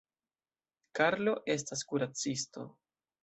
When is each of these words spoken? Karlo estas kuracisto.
Karlo 0.99 1.35
estas 1.55 1.85
kuracisto. 1.91 2.65